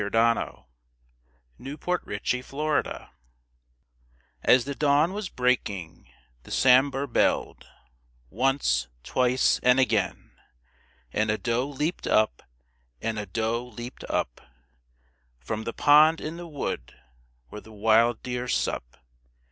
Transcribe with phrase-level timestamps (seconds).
[0.01, 0.37] Hunting Song
[1.59, 1.79] of the
[2.23, 3.13] Seeonee Pack
[4.41, 6.07] As the dawn was breaking
[6.41, 7.67] the Sambhur belled
[8.31, 10.31] Once, twice and again!
[11.13, 12.41] And a doe leaped up,
[12.99, 14.41] and a doe leaped up
[15.39, 16.95] From the pond in the wood
[17.49, 18.97] where the wild deer sup.